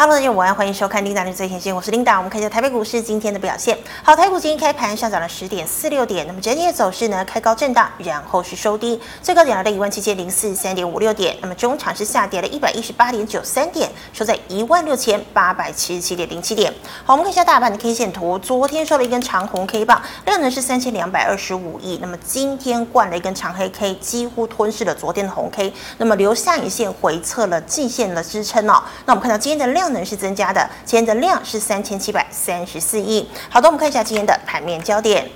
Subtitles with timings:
[0.00, 2.16] Hello，大家午安，欢迎收看《琳达的最前线》，我是琳达。
[2.16, 3.76] 我们看一下台北股市今天的表现。
[4.02, 11.36] 好，台股今天开盘上涨了十点四六点，那么整体的走势呢，开高震荡，然后是收低，最高点来到一万七千零四十三点五六点。
[11.42, 16.72] 那么中场是下跌了一百一十八点九三点，收在一万六千八百七十七点零七点。
[17.04, 21.98] 好，我们看一下大盘的 K 线图，昨天收了一根长红 K 棒，量能是三千两百二十五亿。
[22.00, 28.82] 那么今天灌了一根长黑 K，几乎吞噬了昨天的红 K，那么留下影线回测了季线的支撑哦。
[29.04, 29.89] 那我们看到今天的量。
[29.90, 33.28] 能是增加的，今天的量是三千七百三十四亿。
[33.48, 35.28] 好的，我们看一下今天的盘面焦点。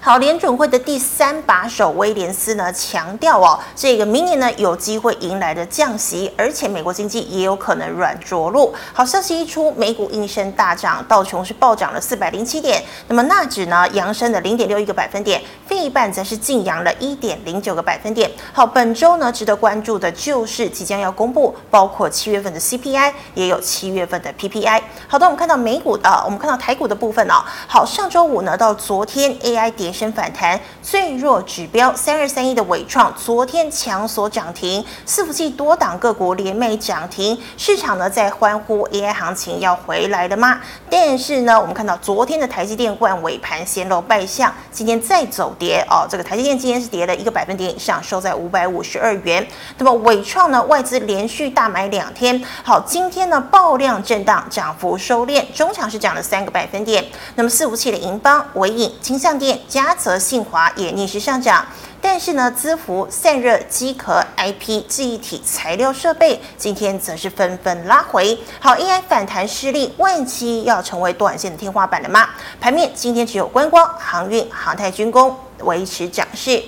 [0.00, 8.74] 好，联准会的第三把手威廉斯呢强调哦，这个明年呢有机会迎来的降息，而且美国经济也有可能软着陆。
[8.92, 18.30] 好消息一出，美股应声大涨，道琼是暴涨了四百零七点，那么纳指呢扬升了零点六一个百分点，费半则是净扬了一点零九个百分点。
[18.52, 24.82] 好，本周呢值得关注的就是即将要公布，包括七月份的 CPI，也有七月份的 PPI。
[25.08, 27.42] 好的，我们看到美股的，我们看到台股的部分哦。
[27.66, 29.92] 好，上周五呢到昨天 AI 跌。
[29.92, 40.60] 升反弹，最弱指标三二三一的纬创，昨天强锁涨停，伺服器多档个股连袂涨停，市场呢在欢呼 AI 行情要回来了吗？
[40.88, 49.46] 但是呢，我们看到昨天的台积电冠尾盘显露败相，今天再走跌哦，这个台积电今天是跌了一个百分点以上，收在五百五十二元。
[49.76, 57.04] 那么纬创呢，外资连续大买两天，好，今天呢爆量震荡，涨幅收敛，中场是涨了三个百分点。
[57.34, 59.58] 那么伺服器的银邦、纬颖、金像电。
[59.68, 61.66] 嘉泽、信华也逆势上涨，
[62.00, 68.38] 但是呢，资福、散热、机壳、IP、记忆体、材料设备今天则是纷纷拉回。
[68.60, 72.28] 好，AI 反弹失利，万期要成为短线的天花板了吗？
[72.60, 76.62] 盘面今天只有观光、航运、航太、军工维持涨势。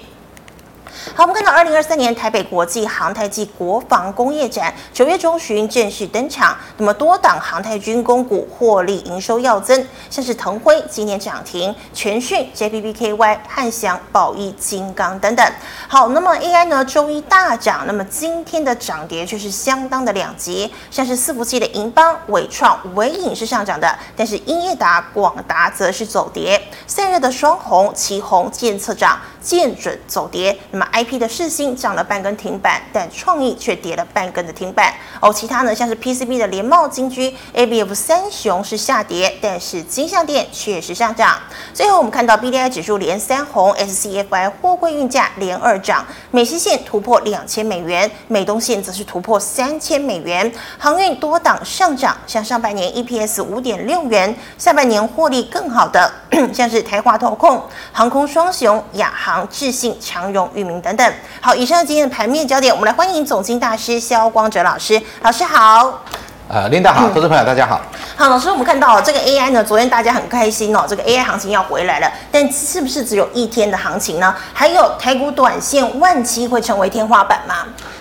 [1.14, 6.56] 好，我们看到二零二三年台北国际航太暨国防工业展九月中旬正式登场。
[6.76, 15.44] 那么多档航太军工股获利营收要增，像是腾辉今年涨停，全讯、JPPKY、汉翔、宝益、金刚等等。
[15.88, 26.60] 好，那么 AI 呢周一大涨，那么今天的涨跌却是相当的两极，像是伺服器的银邦、伟创、纬颖是上涨的，但是英业达、广达则是走跌。
[26.86, 30.58] 散热的双鸿、奇鋐、剑侧涨，见准走跌。
[30.70, 34.92] 那么 IP 的世星涨了半根停板，但创意却跌了半根的停板。
[35.20, 41.38] 哦，其他呢，像是 PCB 的联茂、金居、ABF 三雄是下跌，但是金像电确实上涨。
[41.74, 50.50] 最后我们看到 BDI 指数连三红，SCFI 货柜运价连二涨，美西线突破两千美元，美东线则是突破三千美元。
[50.78, 56.10] 航运多档上涨，像上半年 EPS 五点六元，下半年获利更好的，
[56.52, 57.62] 像是台华投控、
[57.92, 61.12] 航空双雄、亚航、智信、长荣、裕民等等。
[61.40, 65.00] 好，以上今天的盘面焦点，我们来欢迎总经大师肖光哲老师。
[65.22, 66.00] 老师好。
[66.46, 67.80] 呃，琳达好，投资朋友大家好。
[68.16, 74.34] 好，老师，我们看到这个 AI 呢，昨天大家很开心哦，这个 AI 行情要回来了，但是不是只有一天的行情呢？
[74.52, 77.54] 还有台股短线万期会成为天花板吗？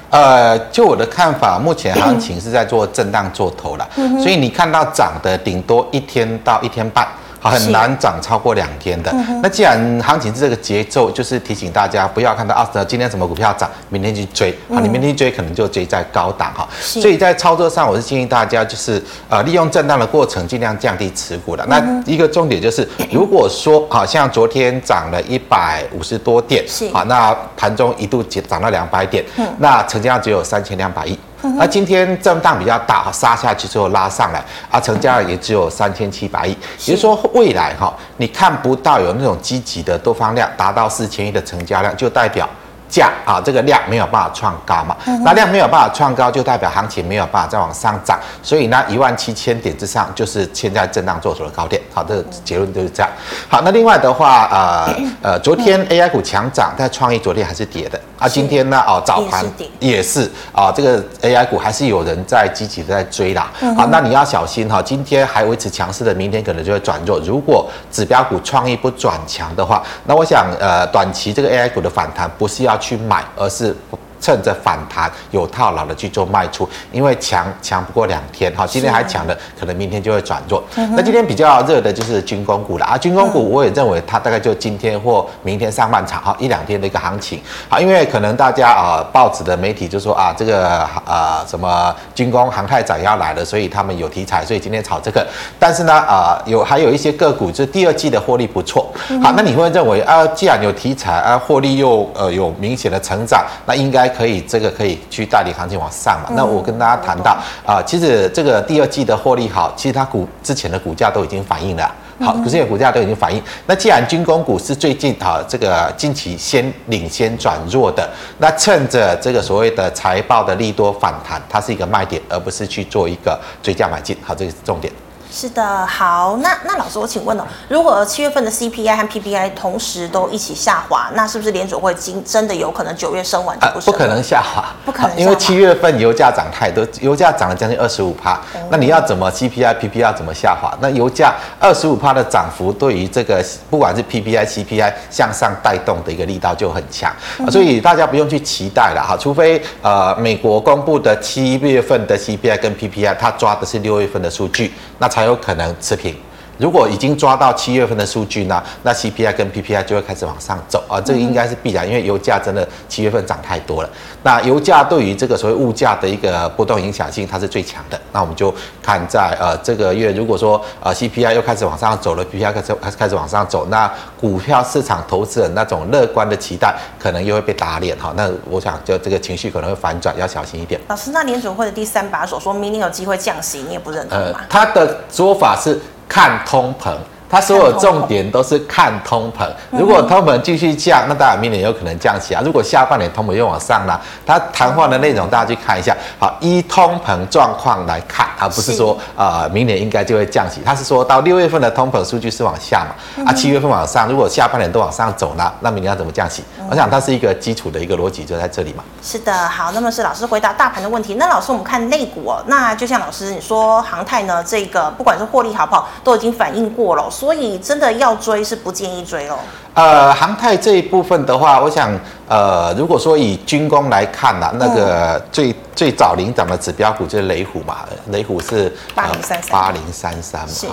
[0.09, 7.07] 呃，就我的看法，目前行情是在做震荡做头了，嗯、所以你看到涨的顶多一天到一天半。
[7.44, 9.14] 很难涨超过两天的。
[9.42, 16.68] 那既然行情是这个节奏，就是提醒大家不要看到啊，今天什么股票涨，明天去追啊，你明天追可能就追在高档哈。
[16.80, 21.66] 所以在操作上，我是建议大家就是呃，利用震荡的过程，尽量降低持股的。
[21.68, 29.24] 那一个重点就是，如果说好像昨天涨了一百五十多点，啊，那盘中一度涨到两百点，
[29.58, 31.18] 那成交量只有三千两百亿。
[31.58, 36.52] 那今天震荡比较大，杀下去之后拉上来，啊，成交量也只有三千七百亿，
[36.86, 42.50] 也就是说未来哈，你看不到有那种积极的多方量达到四千亿的成交量，就代表。
[42.94, 44.96] 价啊，这个量没有办法创高嘛，
[45.26, 51.81] 那量没有办法创高，就代表行情没有办法再往上涨，所以呢，一万七千点之上就是现在震荡做出的高点。
[51.92, 53.09] 好，这个结论就是这样。
[53.50, 58.30] 好，那另外的话，呃呃， 昨天 AI 股强涨，但创意昨天还是跌的啊。
[58.30, 59.44] 今天呢，哦，早盘
[59.80, 63.52] 也是啊，这个 AI 股还是有人在积极的在追啦。
[63.75, 67.18] 好，那你要小心哈，今天还维持强势的，明天可能就会转弱。
[67.22, 72.78] 如果指标股创意不转强的话，那我想呃，短期这个 AI 股的反弹不是要。
[72.83, 73.75] 去买，而是。
[74.24, 80.64] 趁着反弹有套牢的去做卖出，因为强强不过两天哈，今天还强的，可能明天就会转弱。
[80.96, 95.28] 那今天比较热的就是军工股了啊，军工股我也认为它大概就今天或明天上半场哈一两天的一个行情啊，因为可能大家啊报纸的媒体就说啊这个啊什么军工航太展要来了，所以他们有题材，所以今天炒这个。
[95.60, 98.90] 但是呢啊有还有一些个股就是第二季的获利不错，
[99.22, 104.12] 好，那你会认为啊既然有题材啊获利又呃有明显的成长，那应该。
[104.15, 106.30] 可以这个可以去带领行情往上嘛。
[106.36, 111.94] 那我跟大家谈到啊，其实这个第二季的获利好，其实它股之前的股价都已经反映了。
[112.19, 113.42] 好，可是股价都已经反映。
[113.65, 118.07] 那既然军工股是最近啊，这个近期先领先转弱的，
[118.38, 124.15] 那趁着这个所谓的财报的利多反弹，它是一个卖点，而不是去做一个追加买进。
[124.21, 124.94] 好，这个是重点。
[125.35, 133.91] 是的，好，那那老师，我请问哦，如果七月份的 CPI 和 PPI 同时都一起下滑，那是不是联准会今真的有可能九月升完就不升？
[133.91, 138.39] 不可能下滑，不可能，因为七月份油价涨太多，油价涨了将近二十五趴，
[138.69, 140.77] 那你要怎么 CPI、PPI 要怎么下滑？
[140.80, 147.12] 那油价二十五趴的涨幅，对于这个不管是 PPI、CPI 向上带动的一个力道就很强，
[147.50, 155.23] 所以大家不用去期待了哈，除非呃美国公布的七月份的 CPI 跟 PPI，它抓的是六月份的数据，那才。
[155.24, 156.14] 还有可能持平。
[156.57, 163.89] 如果已经抓到七月份的数据呢，那 CPI 跟 PPI 就会开始往上走啊，这个应该是必然，因为油价真的七月份涨太多了。
[164.21, 168.00] 那油价对于这个所谓物价的一个波动影响性，它是最强的。
[168.11, 178.13] 那我们就看在呃这个月，如果说呃 CPI 又开始往上走了，PPI 开始开始开始往上走，那股票市场投资人那种乐观的期待，可能又会被打脸哈。
[178.15, 180.79] 那我想就这个情绪可能会反转，要小心一点。
[180.88, 184.41] 老师，那联准会的第三把手说明年有机会降息，你也不认同吗？
[184.50, 185.79] 他的说法是。
[186.13, 186.95] 看通膨。
[187.33, 192.44] 它所有重点都是看通膨，如果通膨继续降，那当然明年有可能降息啊。
[192.45, 195.97] 如果下半年通膨又往上了，它谈话的内容大家去看一下。
[196.19, 206.44] 好，依通膨状况来看，它不是说呃明年应该就会降息，它是说到六月份的通膨数据是往下嘛，啊七月份往上，如果下半年都往上走呢，那明年要怎么降息？
[206.69, 208.83] 我想它是一个基础的一个逻辑就在这里嘛。
[209.01, 211.15] 是的，好，那么是老师回答大盘的问题。
[211.15, 218.14] 那老师我们看类股哦，那就像老师你说航太呢，这个不管是获利好不好，都已经反映过了，所以真的要。
[218.24, 219.38] 追是不建议追哦。
[219.74, 221.92] 呃，航太这一部分的话，我想，
[222.28, 227.80] 呃，如果说以军工来看呢，那个最、嗯、最早领涨的指标股就是雷虎嘛，
[228.12, 230.48] 雷虎是八零三三，八零三三嘛。
[230.48, 230.68] 是。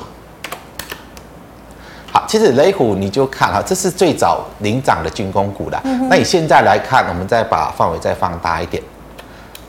[2.12, 5.80] 好，其实雷虎你就看哈，这是最早领涨的军工股了。
[5.84, 8.80] 嗯、那你现在来看，我们再把范围再放大一点。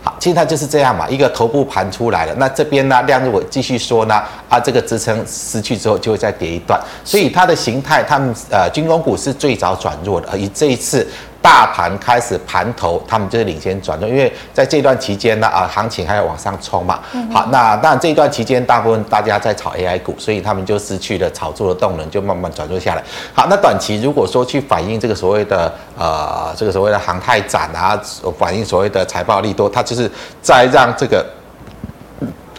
[0.03, 11.07] 好，其实它就是这样嘛，一个头部盘出来了，那这边呢，量如果继续缩呢，啊，这个支撑失去之后就会再跌一段，所以它的形态，它们呃军工股是最早转弱的，而这一次。
[11.41, 16.99] 大盘开始盘头，他们就是领先转弱，因为在这段期间呢，啊，行情还要往上冲嘛。
[17.33, 23.03] 好，那当然这一段期间，大部分大家在炒 AI 股，所以他们就失去了炒作的动能，就慢慢转弱下来。
[23.33, 27.99] 好，那短期如果说去反映这个所谓的呃，这个所谓的航太展啊，
[28.37, 30.09] 反映所谓的财报利多，它就是
[30.41, 31.25] 在让这个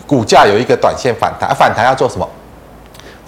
[0.07, 2.29] 股价有一个短线反弹，而反弹要做什么？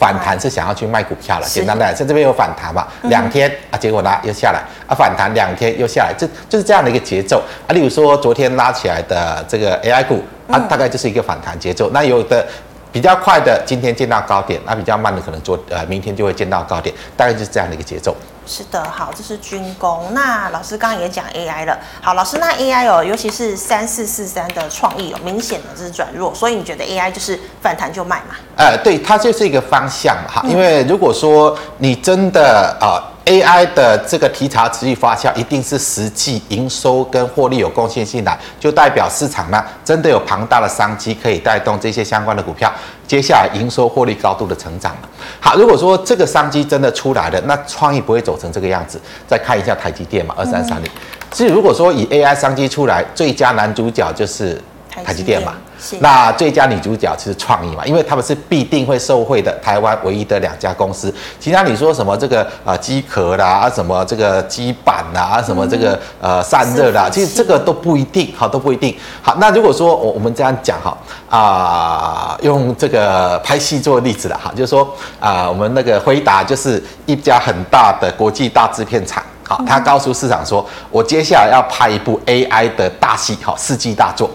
[0.04, 7.72] 反弹是想要去卖股票了，简单的，像这边有反弹嘛，两天啊，结果呢又下来啊，反弹两天又下来，这就是这样的一个节奏啊。
[7.72, 11.88] 例如说昨天拉起来的这个 AI 股啊，大概就是一个反弹节奏。
[11.94, 12.46] 那有的
[12.92, 18.14] 比较快的，今天见到高点，那比较慢的可能昨呃明天就会见到高点，大概就是这样的一个节奏。
[18.46, 20.12] 是的，好，这是军工。
[20.12, 28.37] 那老师刚刚也讲 AI 了，好，老师，那 AI 哦，尤其是三四四三的创意哦，明显的这是转弱，所以你觉得 AI 就是反弹就卖嘛？
[28.56, 33.11] 呃，对，它就是一个方向哈，因为如果说你真的啊。
[33.26, 42.70] AI 的这个题材持续发酵，一定是实际营收跟获利有贡献性的，就代表市场呢真的有庞大的商机可以带动这些相关的股票，
[43.06, 44.94] 接下来营收获利高度的成长。
[45.40, 49.00] 好，如果说这个商机真的出来了，那创意不会走成这个样子。
[49.26, 50.90] 再看一下台积电嘛，二三三零。
[51.31, 54.60] 其实如果说以 AI 商机出来，最佳男主角就是
[55.02, 55.54] 台积电嘛。
[56.00, 61.12] 那最佳女主角其实创意嘛，因为他们是必定会受惠的台湾唯一的两家公司。
[61.38, 68.96] 其他你说什么这个啊机壳啦，啊什么这个机板啦，啊什么这个呃散热啦，其实这个都不一定，好都不一定。
[69.22, 70.96] 好，那如果说我我们这样讲哈
[71.29, 74.88] 啊，用这个拍戏做例子了哈，就是说
[75.20, 84.31] 啊，我们那个辉达就是一家很大的国际大制片厂，好，他告诉市场说，我接下来要拍一部 AI 的大戏，好，世纪大作。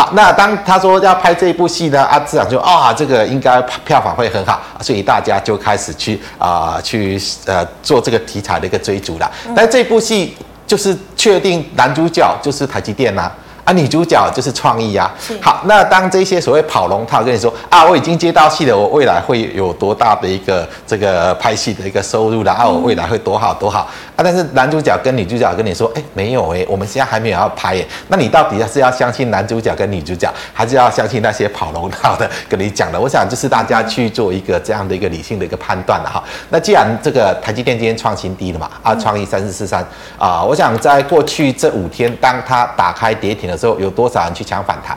[0.00, 9.30] 好，那当他说要拍这一部戏呢，啊，市场就啊，这个应该票房会很好，所以大家就开始去啊、呃，去呃做这个题材的一个追逐了。
[9.54, 10.34] 但这部戏
[10.66, 15.12] 就是确定男主角就是台积电啦、啊，啊，女主角就是创意、啊。
[15.42, 23.86] 好，那当这些所谓跑龙套跟你说啊，我已经接到戏了，我未来会有多大的一个这个拍戏的一个收入了啊，我未来会多好多好。
[24.20, 33.00] 啊，但是男主角跟女主角跟你说，哎，没有哎，我们现在还没有要拍耶，那你到底是要相信男主角跟女主角，还是要相信那些跑龙套的跟你讲的？
[33.00, 36.22] 我想就是大家去做一个这样的一个理性的一个判断了哈。
[36.50, 39.82] 那既然这个台积电今天创新低了嘛，啊，创意三四四三
[40.18, 44.94] 啊，我想在过去这五天，当它打开跌停的时候，有多少人去抢反弹？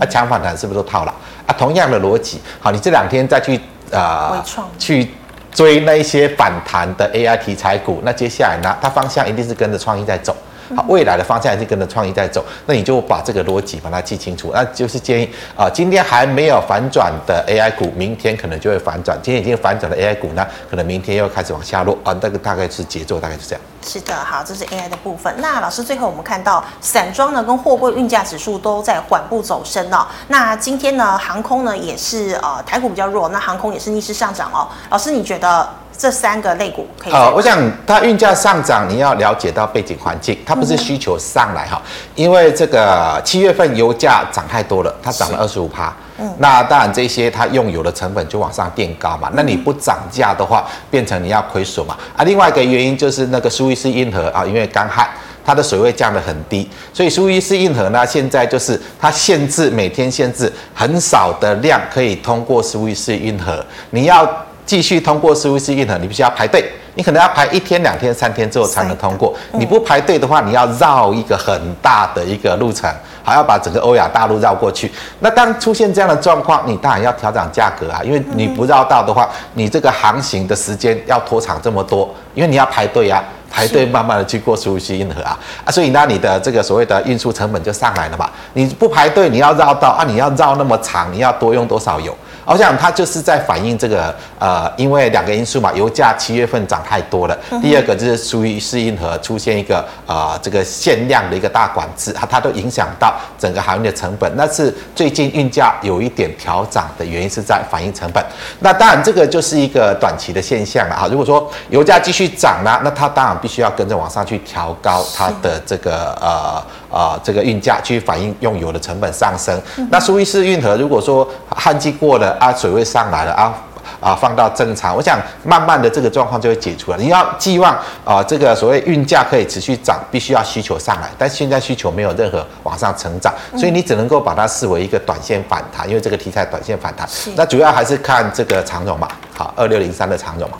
[0.00, 1.12] 啊，抢反弹是不是都套了？
[1.46, 3.60] 啊，同样的逻辑，好，你这两天再去
[3.90, 4.42] 呃
[4.78, 5.10] 去
[5.52, 10.34] 追那一些反弹的 AI 题材股，那接下来呢，它方向一定是跟着创意在走。
[10.76, 14.50] 好，未来的方向还是跟着创意在走，那你就把这个逻辑把它记清楚。
[14.54, 19.18] 那就是建议啊，今天还没有反转的 AI 股，明天可能就会反转。
[19.22, 22.16] 今天已经反转的 AI 股呢，可能明天又开始往下落啊。
[22.20, 23.60] 那个大概是节奏，大概是这样。
[23.84, 25.34] 是的，好，这是 AI 的部分。
[25.38, 30.06] 那老师最后我们看到散装呢跟货柜运价指数都在缓步走升哦。
[30.28, 34.68] 那今天呢，航空呢也是呃台股比较弱，那航空也是逆势上涨哦。
[34.90, 35.68] 老师你觉得？
[36.02, 37.12] 这三个类股可以。
[37.12, 37.56] 好，我想
[37.86, 41.80] 它运价上涨，你要了解到背景环境，它不是需求上来哈，
[42.16, 45.94] 因为这个七月份油价涨太多了，它涨了二十五趴。
[46.18, 51.96] 嗯，那当然这些它用油的成本就往上垫高嘛，那你不涨价的话，变成你要亏损嘛。
[52.16, 55.08] 啊，另外一个原因就是那个苏伊士运河啊，因为干旱，
[55.44, 64.28] 它的水位降得很低，所以苏伊士运河呢，现在就是它限制每天限制很少的量可以通过苏伊士运河，你要。
[64.64, 66.64] 继续通过苏伊士运河，你必须要排队，
[66.94, 69.34] 你可能要排一天、两天、三天之后才能通过。
[69.52, 72.88] 你不排队的话，你要绕一个很大的一个路程，
[73.22, 74.90] 还要把整个欧亚大陆绕过去。
[75.20, 88.28] 那当出现这样的状况，你当然要调整价格啊，因为你不绕道的话，你这个航行的时间要拖长这么多，因为你要排队啊，排队慢慢的去过苏伊士运河啊，啊，所以那你的这个所谓的运输成本就上来了嘛。
[88.54, 92.16] 你不排队，你要绕道啊，你要绕那么长，你要多用多少油？
[92.44, 97.38] 我想它就是在反映这个呃，因为两个因素嘛，油价七月份涨太多了。
[97.62, 104.28] 第二个就是苏伊士运河出现一个呃这个限量的一个大管制，它它都影响到整个航运的成本。
[104.34, 108.24] 那是最近运价有一点调涨的原因是在反映成本。
[108.58, 111.06] 那当然这个就是一个短期的现象了啊。
[111.08, 116.62] 如果说油价继续涨呢，那它当然必须要跟着往上去调高它的这个呃。
[116.92, 119.58] 啊、呃，这个运价去反映用油的成本上升。
[119.78, 123.54] 嗯、那苏伊士运河如果说旱季过了啊，水位上来了啊
[123.98, 126.98] 啊，放到正常，我想慢慢的这个状况就会解除了。
[126.98, 127.72] 你要寄望
[128.04, 137.08] 啊、呃，这个所谓运价可以持续涨，必须要需求上来，但现在需求没有任何往上成长，所以你只能够把它视为一个短线反弹，因为这个题材短线反弹。
[137.34, 140.58] 那主要还是看这个长荣嘛，好，二六零三的长荣嘛。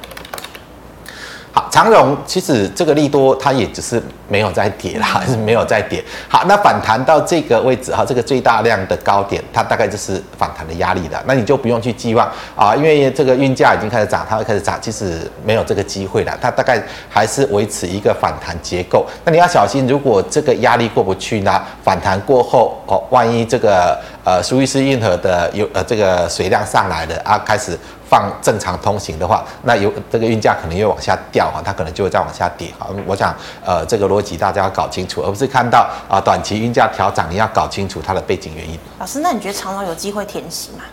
[1.55, 6.03] 好，长荣其实这个利多它也只是没有在跌啦，还是没有在跌。
[6.27, 11.23] 好，那反弹到这个位置哈，这个最大量的高点，它大概就是反弹的压力了。
[11.27, 16.35] 那你就不用去寄望啊，因为这个运价已经开始涨，它会开始涨，其实没有这个机会了。
[16.41, 19.07] 它大概还是维持一个反弹结构。
[19.27, 27.79] 那你要小心，如果这个压力过不去呢，反弹过后哦，万一这个呃苏伊士运河的有呃这个水量上来了啊，开始。
[28.13, 32.87] 放正常通行的话，那有这个运价可能又往下掉哈，它可能就会再往下跌哈。
[33.07, 38.79] 我想呃这个逻辑大家要搞清楚，而不是看到啊短期运价调涨，你要搞清楚它的背景原因。
[38.99, 40.85] 老师，那你觉得长荣有机会填息吗？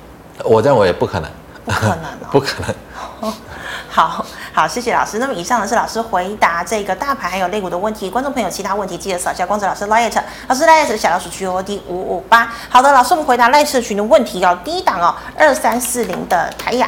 [0.45, 1.29] 我认为不可能，
[1.65, 3.33] 不可能、哦， 不可能。
[3.91, 5.17] 好好，谢谢老师。
[5.17, 8.07] 那么以上呢是老师回答这个大盘还有类股的问题。
[8.09, 10.11] 观众朋友其他问题记得扫下光子老师 LINE
[10.47, 12.53] 老师 LINE 的小老鼠 G O D 五五八。
[12.69, 14.57] 好的，老师我们回答赖社群的问题哦。
[14.63, 16.87] 第一档哦，二三四零的台亚。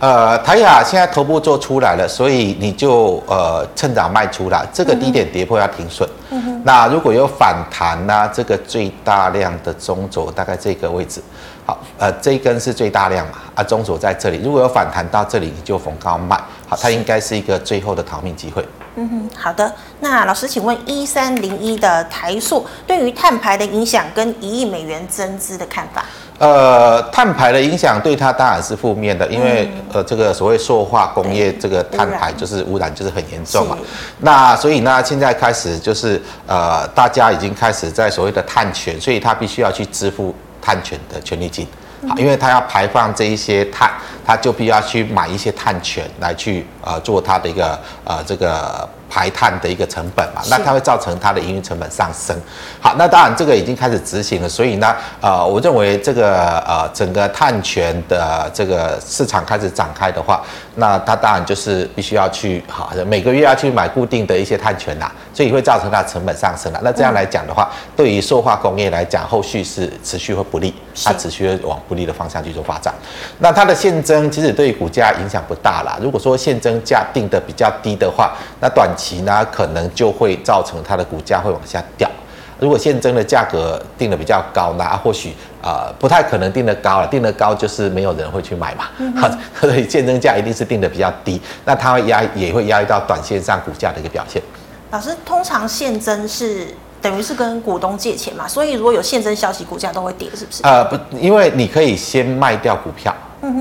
[0.00, 6.06] 呃，台亚现在头部做出来了，所以你就呃趁早卖出了，这个低点跌破要停损。
[6.30, 6.62] 嗯哼。
[6.64, 8.30] 那如果有反弹呢、啊？
[8.30, 11.22] 这个最大量的中轴大概这个位置，
[11.66, 13.38] 好，呃，这一根是最大量嘛？
[13.54, 16.38] 啊，中轴在这里，如果有反弹到这里，你就逢高卖。
[16.68, 18.62] 好，它应该是一个最后的逃命机会。
[18.96, 19.72] 嗯哼，好的。
[20.00, 26.04] 那老师，请问一三零一的台塑对于碳排的影响跟一亿美元增资的看法？
[26.38, 33.78] 呃，碳排的影响对它当然是负面的，因为呃，这个所谓塑化工业这个碳排就是污染就是很严重嘛。
[34.20, 41.66] 那所以呢，现在开始就是呃，大家已经开始在所谓的碳权，所以它必须要去支付碳权的权利金，
[42.08, 43.92] 好，因为它要排放这一些碳，
[44.24, 48.88] 它就必须要去买一些碳权来去呃做它的一个呃这个。
[49.06, 52.36] 排碳的一个成本嘛，那它会造成它的营运成本上升。
[52.80, 60.42] 好，那当然这个已经开始执行了，所以呢，呃，我认为这个呃整个碳权的这个市场开始展开的话，
[60.76, 66.80] 那它当然就是必须要去好，每个月要去买固定的一些碳权啦，所以会造成它的成本上升了。
[66.82, 70.74] 那这样来讲的话，对于塑化工业来讲，后续是持续会不利，
[71.04, 72.92] 它持续会往不利的方向去做发展。
[73.38, 75.96] 那它的现增其实对于股价影响不大啦。
[76.02, 82.10] 如果说现增增价定的比较低的话，那短期呢可能就会造成它的股价会往下掉。
[82.58, 88.84] 如果现增的价格定的比较高，那或许啊、呃、不太可能定得高了，定得高就是没有人会去买嘛。
[89.20, 94.42] 好、嗯， 所以现增价一定是定的比较低，那它会压也会压抑到短线上股价的一个表现。
[94.90, 96.68] 老师，通常现增是
[97.02, 100.62] 等于是跟股东借钱嘛，所以如果有现增消息，股价都会跌，是不是？
[100.62, 103.12] 呃，不，因为你可以先卖掉股票。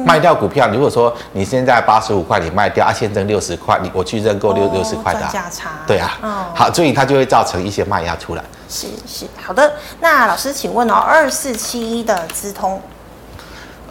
[0.05, 6.17] 卖掉股票，如果说你现在八十五块你卖掉，啊，现增六十块，你我去认购六六十块的，价差，对啊，
[6.55, 8.43] 好，所以它就会造成一些卖压出来。
[8.69, 9.71] 是是，好的。
[9.99, 12.81] 那老师，请问哦，二四七一的资通。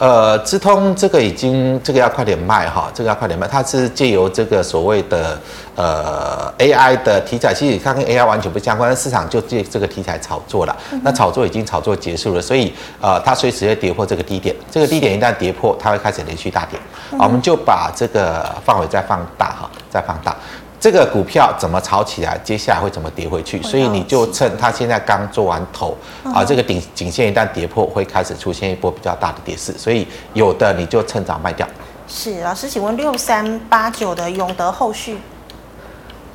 [0.02, 3.46] 呃，资通这个已经这个要快点卖哈，这个要快点卖。
[3.46, 5.38] 它是借由这个所谓的
[5.76, 10.76] 呃 AI 的题材，其实它跟 AI 完全不相关，市场就借这个题材炒作了。
[11.04, 14.56] 那炒作已经炒作结束了，所以呃，它随时会跌破这个低点。
[14.68, 16.76] 这个低点一旦跌破，它会开始连续大跌。
[17.16, 20.34] 好，我们就把这个范围再放大哈，再放大。
[20.82, 23.62] 这个股票怎么炒起来，接下来会怎么跌回去？
[23.62, 29.72] 所以你就趁它现在刚做完头啊，这个顶颈线一旦跌破，会开始出现一波比较大的跌势。
[29.78, 31.64] 所以有的你就趁早卖掉。
[32.08, 35.18] 是老师，请问六三八九的永德后续？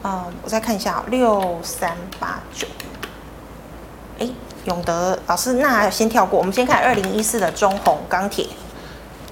[0.06, 2.66] 嗯，我再看一下，六三八九。
[4.20, 4.30] 哎，
[4.64, 8.48] 永德老师，那先跳过，我们先看二零一四的中红钢铁。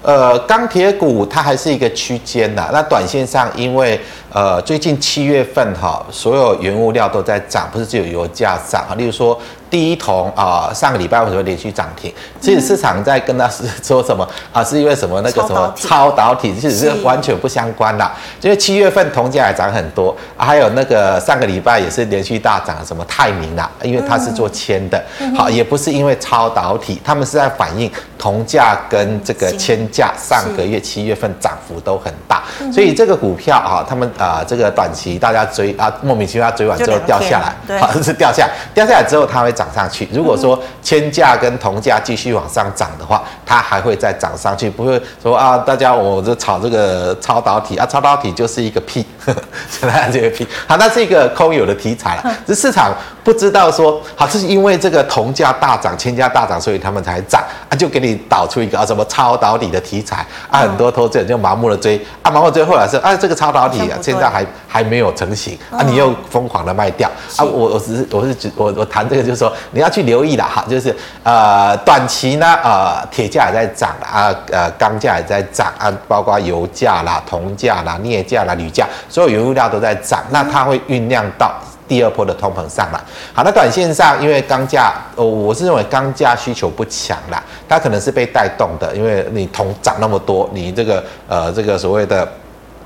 [0.06, 4.00] 呃，钢铁股它还是一个区间的，那短线上因为。
[4.32, 8.92] 呃，最近七月份哈，所有原物料都在涨，不是只有油价涨啊。
[8.94, 9.38] 例如说，
[9.76, 12.10] 第一桶啊，上个礼拜为什么连续涨停？
[12.40, 14.26] 其实市场在跟他是说什么？
[14.50, 14.64] 啊？
[14.64, 15.20] 是因为什么？
[15.20, 18.10] 那个什么超导体，其实是完全不相关的。
[18.40, 25.04] 因为七月份铜价也涨很多啊，还有那个上个礼拜也是连续大涨，什么泰明啦，因为它是做铅的，
[25.36, 32.42] 好，也不是因为超导体，他们是在反映铜价跟这个铅价上个月七月份涨幅都很大，
[32.72, 40.08] 所以这个股票啊，他们啊，这个短期大家追啊，莫名其妙追完之后掉下来，好，是掉下来，掉下来之后它会涨上去。
[40.12, 49.04] 如果说铅价跟铜价继续往上涨的话，它还会再涨上去，不会说啊，大家我就炒这个超导体啊，超导体就是一个屁，
[49.68, 52.94] 现在这个屁，好，那是一个空有的题材了，这市场
[53.26, 67.42] 不知道说，好，是因为这个铜价大涨，铅价大涨，所以他们才涨啊，就给你导出一个啊什么超导体的题材啊，很多投资人就盲目的追啊，盲目追后来是啊，这个超导体啊，现在还还没有成型啊，你又疯狂的卖掉啊！
[67.42, 81.52] 我我只是我是指我我谈这个就是说你要去留意的哈，就是呃短期呢呃铁价也在涨啊，呃钢价也在涨啊，包括油价啦、铜价啦、镍价啦、铝价，所有原物料都在涨，那它会酝酿到
[81.88, 83.00] 第二波的通膨上来。
[83.32, 92.26] 好，那短线上因为钢价，我我是认为钢价需求不强啦，它可能是被带动的，因为你铜涨那么多，你这个呃这个所谓的。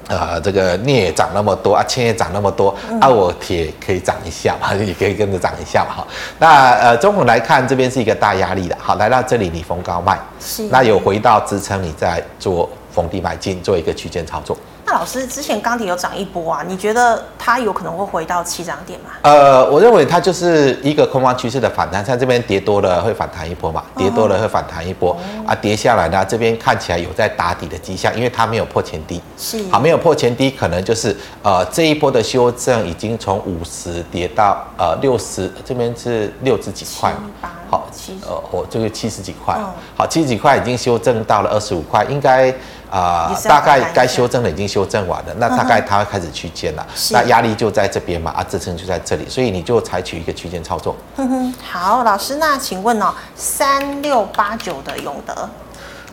[0.09, 6.07] 呃，这个镍也涨那么多啊，铅也涨那么多，啊，我铁可以涨一下嘛， 也可以跟着涨一下嘛，哈。
[6.41, 14.57] 那呃，中红来看这边是一个大压力的，好，来到这里你逢高卖，是，那有回到支撑，你再做逢低买进，做一个区间操作。
[15.01, 19.07] 那老师之前钢铁有涨一波啊，你觉得它有可能会回到起涨点吗？
[19.23, 29.65] 呃，我认为它就是一个空方趋势的反弹，像这边跌多了会反弹一波嘛，跌多了会反弹一波、嗯、啊，跌下来呢，这边看起来有在打底的迹象，因为它没有破前低，是。
[29.71, 37.11] 好，没有破前低，可能就是呃这一波的修正已经从五十跌到呃六十，这边是六十几块，
[37.71, 37.89] 好，
[38.29, 39.59] 呃，我这个七十几块，
[39.97, 42.55] 好，七十几块已经修正到了二十五块，应该。
[42.91, 50.97] 啊、呃，大概该修正的已经修正完了，那大概它会开始区间了，那压力就在这边嘛，啊，支撑就在这里，所以你就采取一个区间操作。
[51.17, 55.49] 哼哼，好，老师，那请问哦，三六八九的永德。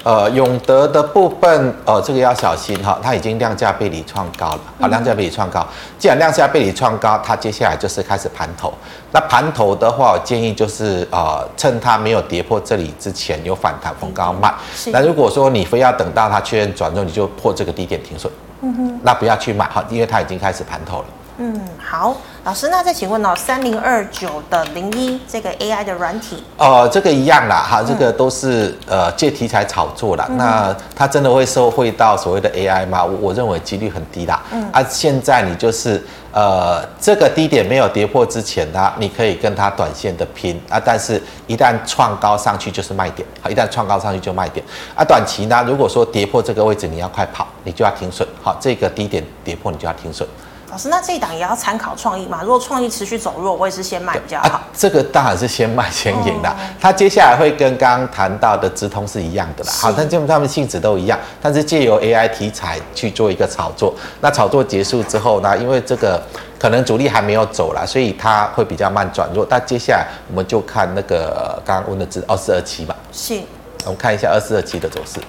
[0.04, 5.66] 呃，永德的部分，呃，这个要小心哈，它已经量价背离创高了啊，量价背离创高。
[6.00, 8.74] 既然量价背离创高，它接下来就是开始盘头。
[9.12, 14.54] 那盘头的话，我建议就是呃，趁它没有跌破这里之前有反弹逢高卖。
[14.88, 18.32] 那如果说你非要等到它确认转弱，你就破这个低点停损。
[18.62, 21.06] 嗯哼，那不要去买哈，因为它已经开始盘头了。
[21.38, 22.16] 嗯，好。
[22.44, 30.26] 老师，那再请问哦，三零二九的零一这个 AI 的软体哦，这个一样啦，哈，这个都是呃借题材炒作啦。
[30.30, 33.04] 嗯、那它真的会受惠到所谓的 AI 吗？
[33.04, 34.42] 我我认为几率很低啦。
[34.54, 45.04] 嗯啊，现在你就是呃这个低点没有跌破之前呢，你可以跟它短线的拼啊，但是一旦创高上去就是卖点，好，一旦创高上去就卖点啊。
[45.04, 50.26] 短期呢，如果说跌破这个位置，你要快跑，你就要停损，好，这个低点跌破你就要停损。
[50.70, 52.42] 老师，那这一档也要参考创意嘛？
[52.44, 54.50] 如果创意持续走弱，我也是先卖比较好。
[54.50, 56.56] 啊、这个当然是先卖先赢的。
[56.80, 59.72] 它、哦、接下来会跟刚刚谈到的直通是一样的啦。
[59.72, 63.94] 好，但基本上他们性质都一样，但是借由 AI 题材去做一个炒作。
[64.20, 65.58] 那炒作结束之后呢？
[65.58, 66.22] 因为这个
[66.60, 69.48] 可能主力还没有走啦，所以它会比较慢转弱。
[69.50, 72.94] 但接下来我们就看那个刚刚问的字二四二七吧。
[73.14, 73.40] 是。
[73.86, 75.22] 我们看一下二四二七的走势。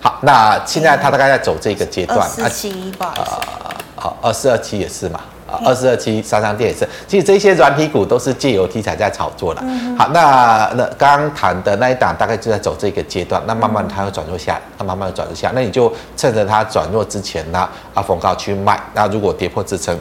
[0.00, 2.18] 好，那现在它大概在走这个阶段。
[2.18, 3.79] 二四七，不好意思。
[4.00, 9.60] 好，二四二七也是嘛，啊，二四二七三商电也是，其实这些软体股都是借由题材在炒作的。
[9.98, 19.94] 好，那那刚刚谈的那一档大概就在走这个阶段，那慢慢它会转弱下来，它慢慢转弱下来，那你就趁着它转弱之前呢，啊逢高去卖，那如果跌破支撑，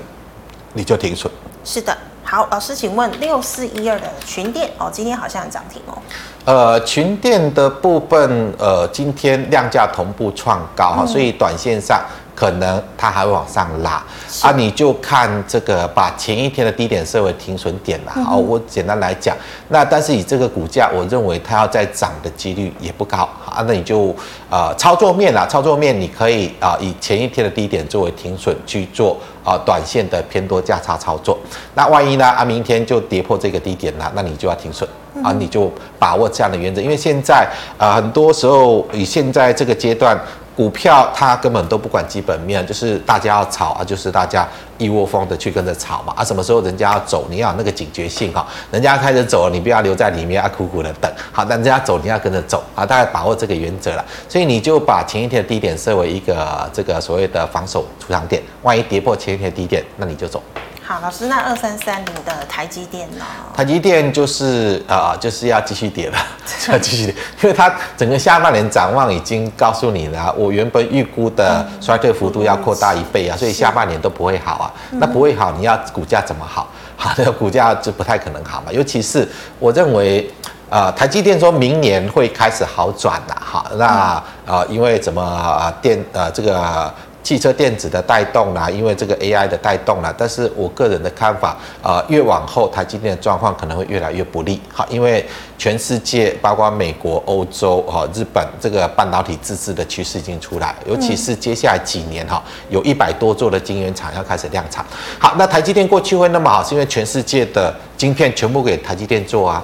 [0.72, 1.30] 你就停损。
[1.66, 5.98] 是的，好，老师，请问六四一二的群电哦，今天好像涨停哦。
[6.46, 12.02] 呃，群电的部分，呃，今天量价同步创高哈，所以短线上。
[12.40, 14.02] 可能它还会往上拉
[14.42, 18.12] 啊，你就看这个把前一天的低点设为停损点了。
[18.24, 19.36] 好，我简单来讲，
[19.68, 23.62] 那但是以这个股价，我认为它要再涨的几率也不高啊。
[23.68, 24.16] 那你就
[24.50, 31.38] 呃操作面啦，操作面你可以啊以前一天的低点作为停损去做啊短线的偏多价差操作。
[31.76, 34.90] 那万一呢啊明天就跌破这个低点了，那你就要停损
[35.22, 37.46] 啊，你就把握这样的原则，因为现在
[37.78, 40.18] 啊很多时候以现在这个阶段。
[40.60, 44.46] 股票它根本都不管基本面，就是大家要炒啊，就是大家
[44.78, 46.14] 一窝蜂的去跟着炒嘛。
[46.18, 52.62] 啊，什么时候人家要走，你要有那个警觉性哈，人家开始走了，你不要留在里面啊，苦苦的等，好，但人家走你要跟着走。
[52.76, 60.44] 啊，大概把握这个原则了，所以你就把前一天的低点设为一个这个所谓的防守出场点，万一跌破前一天的低点，那你就走。
[60.90, 63.24] 好，老师，那二三三零的台积电呢？
[63.56, 66.18] 台积电就是啊、呃，就是要继续跌了，
[66.68, 74.74] 要继续跌，因为它整个下半年展望已经告诉你了，我原本预估的衰退幅度要扩大一倍啊，所以下半年都不会好啊。
[74.94, 76.68] 那不会好，你要股价怎么好？
[76.98, 78.72] 好，的股价就不太可能好嘛。
[78.72, 80.28] 尤其是我认为，
[80.72, 86.92] 呃，台积电说明年会开始好转了，哈，那呃，因为怎么电呃这个。
[87.30, 95.24] 汽车电子的带动啦，因为这个 AI 的带动啦，但是我个人的看法，呃，越往后台积电的状况可能会越来越不利，好，因为
[95.56, 104.84] 全世界包括美国、欧洲、哈、日本，这个半导体自制的趋势已经出来，尤其是接下来几年哈，有一百多座的晶圆厂要开始量产。
[105.20, 109.64] 好，那台积电过去会那么好，是因为全世界的晶片全部给台积电做啊，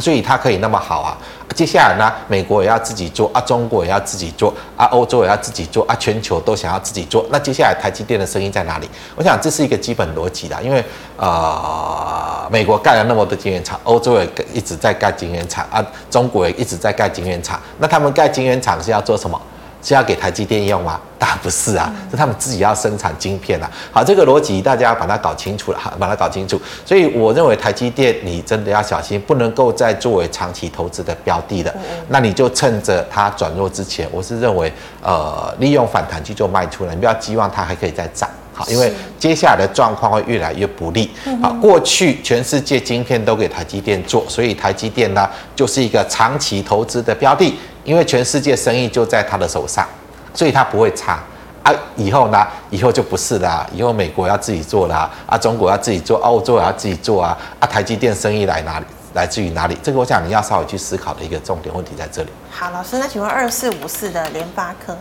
[0.00, 1.16] 所以它可以那么好啊。
[1.54, 7.24] 接下来呢，美国也要自己做啊，中国也要自己做啊，欧洲也要自己做啊，全球都想要自己做。
[7.30, 8.88] 那接下来台积电的生意在哪里？
[9.14, 10.84] 我想这是一个基本逻辑的，因为
[11.16, 17.58] 呃，美国盖了那么多晶圆厂，欧洲也一直在盖晶圆厂啊，中国也一直在盖晶圆厂。
[17.78, 19.40] 那他们盖晶圆厂是要做什么？
[19.86, 20.98] 是要给台积电用吗？
[21.16, 23.70] 当然不是啊，是他们自己要生产晶片啊。
[23.92, 26.60] 好，这个逻辑大家把它搞清楚了哈，把它搞清楚。
[26.84, 31.72] 所以我认为台积电你真的要小心，不能够再作为长期投资的标的了。
[32.08, 34.72] 那你就趁着它转弱之前，我是认为
[35.04, 38.28] 呃利用反弹去做卖出了，你不要寄望它还可以再涨。
[38.52, 41.08] 好，因为接下来的状况会越来越不利。
[41.40, 47.54] 好，过去全世界晶片都给台积电做，所以台积电呢就是一个长期投资的标的。
[47.86, 49.86] 因为全世界生意就在他的手上，
[50.34, 51.20] 所以他不会差
[51.62, 51.72] 啊。
[51.94, 52.46] 以后呢？
[52.68, 53.66] 以后就不是啦。
[53.72, 57.38] 以后美国要自己做啦，啊，中国要自己做，欧洲也要自己做啊。
[57.60, 58.86] 啊，台积电生意来哪里？
[59.14, 59.78] 来自于哪里？
[59.82, 62.28] 这个我想你要稍微去思考的一个重点问题在这里。
[62.58, 64.96] 好，老师，那请问二四五四的联发科？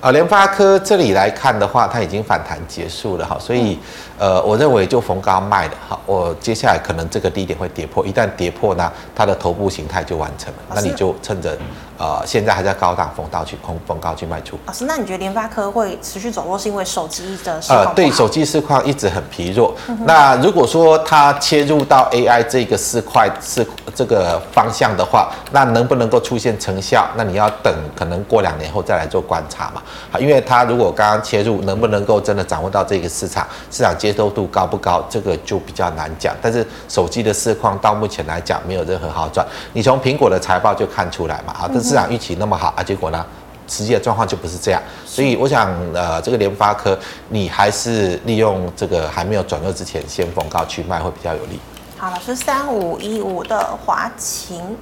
[0.00, 3.76] 啊，联发科这里来看的话，它已经反弹结束了哈，所以。
[4.20, 11.56] 呃，我认为就逢高卖的，哈，我接下来可能这个低点会跌破，一旦跌破呢，它的头部形态就完成了，那你就趁着
[11.96, 14.58] 呃现在还在高档逢高去空逢高去卖出。
[14.66, 19.74] 老师，那你觉得联发科会持续走弱，是因为手机的呃对手机市况一直很疲弱。
[19.88, 26.99] 嗯、那如果说它切入到 AI 这个市块四这个方向的话，那能不能够出现成效？
[27.16, 29.82] 那你要等可能过两年后再来做观察嘛。
[30.10, 36.34] 好，因为它如果刚刚切入，能不能够真的掌握到这个市场市场接受度高不高，这个就比较难讲。
[36.42, 41.52] 但是手机的市况到目前来讲没有任何好转，你从苹果的财报就看出来嘛。
[41.52, 43.24] 啊，这市场预期那么好啊，结果呢，
[43.68, 44.82] 实际的状况就不是这样。
[45.04, 51.60] 所以我想，呃，这个联发科你还是利用这个还没有转弱之前先逢高去卖会比较有利。
[51.98, 54.76] 好，老师，三五一五的华擎，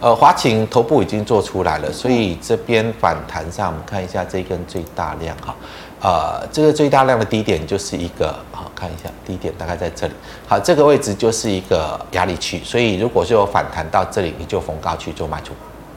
[0.00, 5.54] 呃，华擎头部已经做出来了，所以这边反弹上，我们看一下这根最大量哈。
[6.00, 10.14] 呃，这个最大量的低点就是一个，好，看一下低点大概在这里，
[10.48, 15.52] 好，这个位置就是一个压力区，所以如果是有反弹到这里，你就逢高去做卖出。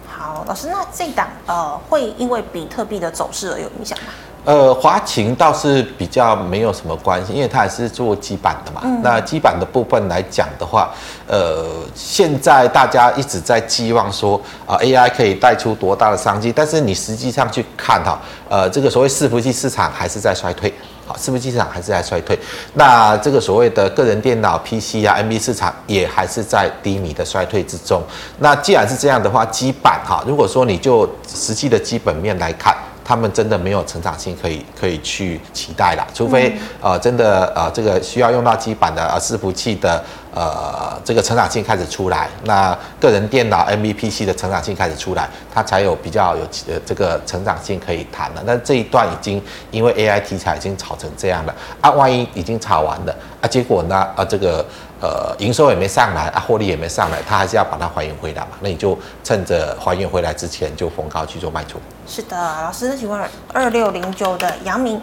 [0.05, 4.11] 好，老师，那这档呃会因为比特币的走势而有影响吗？
[4.45, 8.81] 呃，华擎倒是比较没有什么关系，因为它还是做基板的嘛。
[8.83, 10.89] 嗯、那基板的部分来讲的话，
[11.27, 20.73] 呃，现在大家一直在寄望说啊、呃、AI 可以带出多大的商机，但是你实际上去看哈，呃，这个所谓伺服器市场还是在衰退，
[21.07, 22.37] 好，伺服器市场还是在衰退。
[22.73, 28.01] 那这个所谓的个人电脑 PC 啊 NB 市场也还是在低迷的衰退之中。
[28.39, 32.75] 那既然是这样的话，基板哈，如果说你就实际的基本面来看。
[33.03, 48.43] 他们真的没有成长性可以可以去期待了，除非呃真的呃这个需要用到基板的呃伺服器的呃这个成长性开始出来，那个人电脑 MVPC 的成长性开始出来，它才有比较有呃这个成长性可以谈了。
[48.45, 54.65] 那这一段已经因为 AI 题材已经炒成这样了啊，万一已经炒完了啊，结果呢啊这个。
[55.03, 58.51] 呃，营收也没上来啊，获利也没上来，他还是要把它还原回来嘛？
[58.61, 61.77] 那你就趁着还原回来之前就逢高去做卖出。
[62.07, 65.01] 是的，老师，那请问二六零九的阳明，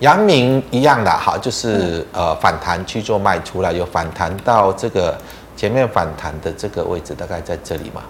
[0.00, 5.16] 阳明一样的，好，就是呃反弹去做卖出了，有反弹到这个
[5.56, 8.02] 前面反弹的这个位置，大概在这里嘛。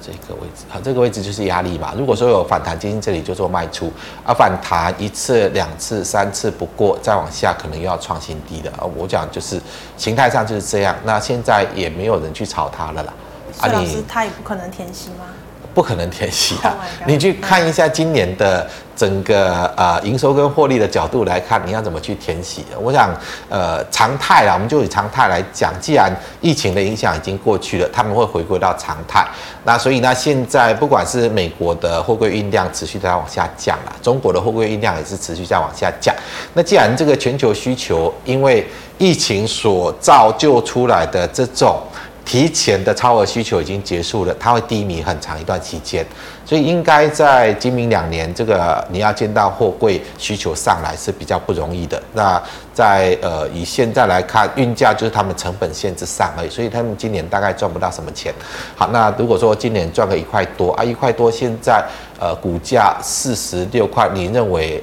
[0.00, 1.92] 这个位置，好，这个位置就是压力嘛。
[1.96, 3.92] 如果说有反弹，接近这里就做卖出，
[4.24, 8.70] 而反弹一次、两次、三次不过，再往下可能又要创新低的。
[8.72, 9.60] 啊，我讲就是
[9.96, 10.96] 形态上就是这样。
[11.04, 13.12] 那现在也没有人去炒它了啦。
[13.60, 15.26] 啊，老师，它也不可能填息吗？
[15.74, 16.76] 不可能填息啊！
[17.06, 22.64] 你去看一下今年的整个呃营收跟获利的角度来看，你要怎么去填息？
[22.80, 23.14] 我想
[23.48, 29.26] 呃常态啦，我们就以常态来讲，既然疫情的影响已经过去了，他们会回归到常态。
[29.64, 36.14] 那所以呢，现在不管是美国的货柜运量持续在往下降啦，中国的货柜运量也是持续在往下降。
[36.54, 38.66] 那既然这个全球需求因为
[38.98, 41.80] 疫情所造就出来的这种。
[42.24, 46.06] 提前的超额需求已经结束了，它会低迷很长一段期间，
[46.44, 52.00] 所以应该在今明两年，这个你要见到货柜需求上来是比较不容易的。
[52.12, 52.40] 那
[52.72, 58.32] 在呃以现在来看，运价就是他们成本线之上而已，所以他们今年大概赚不到什么钱。
[58.76, 61.84] 好，那如果说今年赚个一块多啊，一块多现在
[62.20, 64.82] 呃股价四十六块，你认为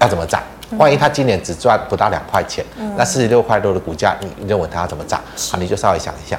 [0.00, 0.40] 要怎么涨？
[0.76, 2.62] 万一他今年只赚不到两块钱，
[2.94, 5.18] 那四十六块多的股价，你认为它要怎么涨？
[5.50, 6.38] 好，你就稍微想一下。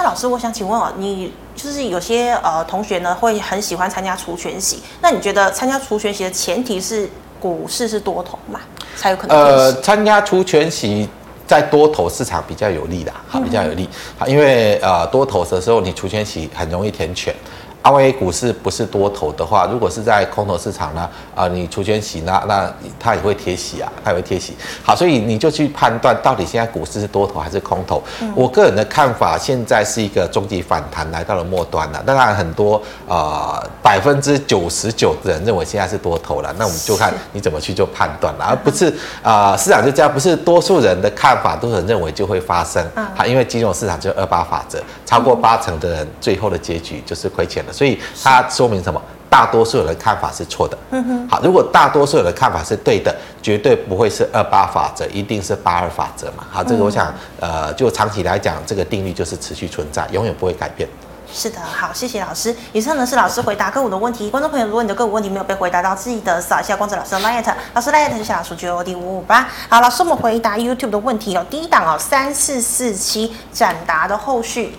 [0.00, 7.06] 那老师，我想请问哦，你就是有些呃同学呢会很喜欢参加除权息，那你觉得参加除权息的前提是
[7.38, 8.60] 股市是多头嘛，
[8.96, 9.36] 才有可能？
[9.36, 11.06] 呃，参加除权息
[11.46, 13.86] 在多头市场比较有利的，好，比较有利，
[14.16, 17.34] 好，因为呃多头的时候你除权息很容易填权。
[17.82, 21.00] 阿威股市不是多头的话，如果是在空头市场呢？
[21.34, 24.54] 啊、呃，你除权息那那它也会贴息啊，它也会贴息。
[24.82, 28.02] 好，所以你就去判断到底现在股市是多头还是空头。
[28.20, 32.02] 嗯、我个人的看法，现在是一个终极反弹来到了末端了。
[32.04, 38.88] 当然，很多啊百分之九十九的人认为现在是多头了，那我们就看你怎么去做判断了，而不是
[39.22, 42.84] 啊、呃、市场就这样，不是多数人的看法多数人认为就会发生。
[43.16, 47.69] 好，因为金融市场就二八法则，超过八成的人最后的结局就是亏钱了。
[47.72, 49.00] 所以它说明什么？
[49.30, 50.76] 大多数人的看法是错的。
[50.90, 51.28] 嗯哼。
[51.28, 56.44] 好，如果大多数人的看法是对的，绝对不会是二八法则，一定是八二法则嘛。
[56.50, 60.88] 好，这个我想，呃，就长期来讲，这个定律就是持续存在，永远不会改变。
[61.32, 62.52] 是的，好，谢谢老师。
[62.72, 64.28] 以上呢是老师回答个股的问题。
[64.28, 69.48] 观众朋友，如果你的个股问题没有被回答到，记得扫一下光子老师的 liet，老师 LINE 是小老鼠 GOD 五五八。
[69.68, 71.46] 好，老师，我们回答 YouTube 的问题哦。
[71.48, 74.74] 第一档哦，三四四七展达的后续。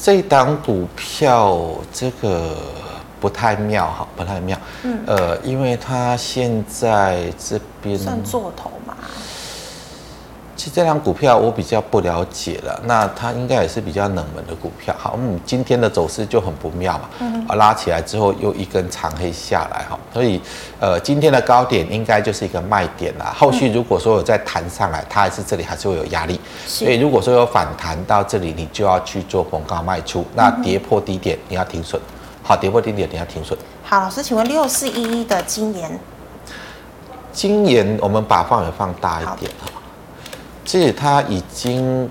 [0.00, 1.58] 这档股票
[1.92, 2.56] 这个
[3.18, 4.58] 不太妙哈，不太妙。
[4.84, 8.75] 嗯，呃，因为它现在这边算做头嘛。
[10.56, 14.94] 其实这张股票我比较不了解了，那它应该也是比较冷门的股票。
[14.98, 20.40] 好，嗯，今天的走势就很不妙嘛，啊，拉起来之后又一根长黑下来哈，所以
[20.80, 23.34] 呃，今天的高点应该就是一个卖点啦。
[23.36, 30.24] 后续如果说有再弹上来，它还是这里还是会有压力，所以如果说有反弹到这里，你就要去做逢高卖出。
[30.34, 32.00] 那跌破低点你要停损，
[32.42, 33.58] 好，跌破低点你要停损。
[33.84, 36.00] 好，老师，请问六四一一的晶研，
[37.30, 39.52] 晶研我们把范围放大一点
[40.66, 42.10] 其实它已经，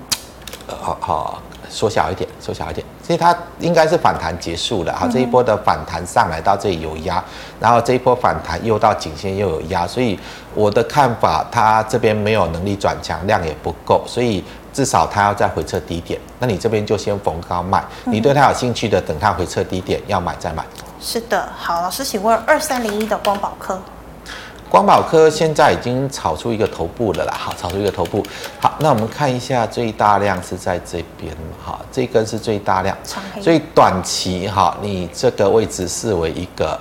[0.66, 2.84] 好好缩小一点，缩小一点。
[3.02, 7.22] 其实它应该是反弹结束了，好，这一波的反弹上来到这里有压，
[7.60, 10.18] 然后这一波反弹又到颈线又有压，所以
[10.54, 14.42] 我的看法，它这边没有能力转强，量也不够，所以
[14.72, 16.18] 至少它要再回撤低点。
[16.38, 20.64] 那你这边就先逢高卖，你对它有兴趣的，等它回撤低点要买再买。
[20.98, 23.78] 是的，好，老师，请问二三零一的光宝科。
[24.76, 28.22] 光宝科现在已经炒出一个头部了啦，好，炒出一个头部。
[28.60, 31.34] 好，那我们看一下最大量是在这边，
[31.64, 32.94] 哈，这根是最大量，
[33.40, 36.78] 所以短期哈，你这个位置视为一个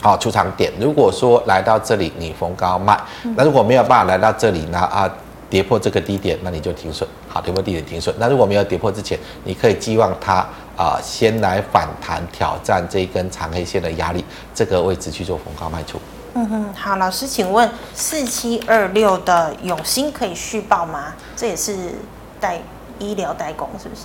[0.00, 0.72] 好，出场点。
[0.78, 2.96] 如果说来到这里你逢高卖，
[3.34, 5.10] 那如果没有办法来到这里呢啊，
[5.50, 7.08] 跌破这个低点，那你就停损。
[7.28, 8.14] 好，跌破低点停损。
[8.20, 15.98] 那如果没有跌破之前，你可以寄望它啊先来反弹挑战这一根长黑线的压力，这个位置去做逢高卖出。
[16.38, 21.12] 嗯哼，好，老师，请问四七二六的永兴可以续报吗？
[21.34, 21.96] 这也是
[22.40, 22.60] 代
[23.00, 24.02] 医疗代工，是不是？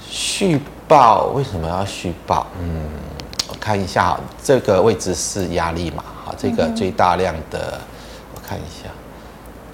[0.00, 2.46] 续报为什么要续报？
[2.60, 2.88] 嗯，
[3.48, 6.04] 我看一下哈，这个位置是压力嘛？
[6.24, 7.80] 好，这个最大量的，嗯、
[8.36, 8.88] 我看一下，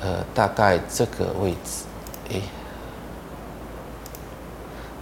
[0.00, 1.84] 呃，大概这个位置，
[2.30, 2.40] 诶。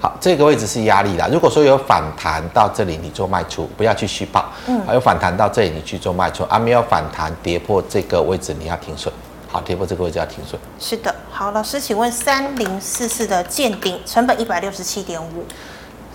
[0.02, 1.28] 好，这个位置是压力啦。
[1.30, 4.46] 如果说有反弹到这里，你做卖出，不要去续报。
[4.66, 6.42] 嗯，还有反弹到这里，你去做卖出。
[6.44, 9.12] 啊，没有反弹跌破这个位置，你要停损。
[9.46, 10.58] 好，跌破这个位置要停损。
[10.78, 15.44] 是的，好，老师，请问三零四四的见顶成本一百六十七点五，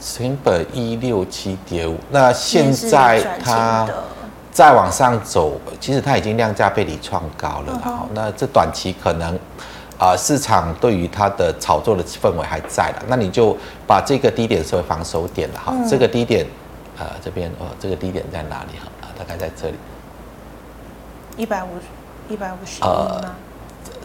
[0.01, 1.95] 成本一六七点五。
[2.09, 3.87] 那现在它
[4.51, 7.79] 再往上走，其实它已经量价背离创高了。
[7.83, 9.37] 好、嗯，那这短期可能。
[9.97, 13.55] 啊、呃，市场对于它的炒作的氛围还在了，那你就
[13.87, 15.73] 把这个低点设为防守点了哈。
[15.73, 16.45] 嗯、这个低点，
[16.97, 18.91] 呃，这边哦，这个低点在哪里哈？
[19.01, 19.75] 啊，大概在这里，
[21.37, 22.81] 一百五十，一百五十。
[22.83, 23.23] 呃，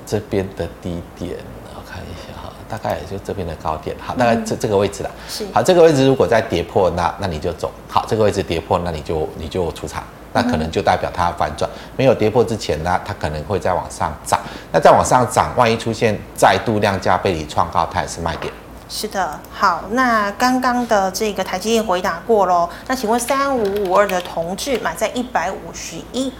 [0.06, 1.36] 这边的低点，
[1.74, 5.10] 我看一下哈，大概也就这边的高点，好，大概这这个位置了。
[5.28, 5.44] 是。
[5.52, 7.70] 好，这个位置如果再跌破，那那你就走。
[7.88, 10.04] 好，这个位置跌破，那你就你就出场。
[10.32, 14.38] 那可能就代表它反转，没有跌破之前呢，它可能会再往上涨。
[14.72, 18.52] 那再往上涨，万一出现再度量价背离创高，它也是卖点。
[18.88, 22.68] 是的，好，那刚刚的这个台积电回答过喽。
[22.86, 26.32] 那请问三五五二的同志买在一百五十一，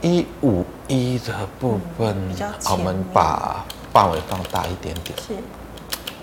[0.00, 5.18] 一五一的部分，嗯、我们把范围放大一点点。
[5.18, 5.34] 是，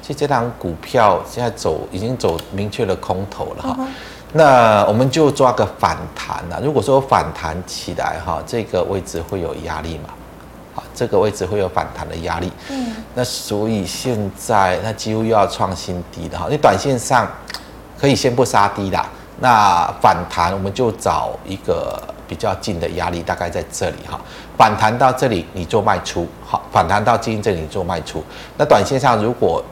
[0.02, 3.76] 其实这档股票现在走已经走明确的空头了哈。
[3.80, 3.88] 嗯
[4.38, 6.60] 那我们就抓个反弹呐。
[6.62, 10.10] 如果说反弹起来哈，这个位置会有压力嘛？
[10.74, 12.52] 好，这个位置会有反弹的压力。
[12.70, 12.94] 嗯。
[13.14, 16.48] 那所以现在那几乎又要创新低的哈。
[16.50, 17.26] 你短线上
[17.98, 19.08] 可以先不杀低啦。
[19.40, 24.20] 那反弹我们就找一个比较近的压力，大概在这里哈。
[24.58, 28.22] 反弹到这里你做卖出，好，反弹到近这里你做卖出。
[28.58, 29.64] 那短线上如果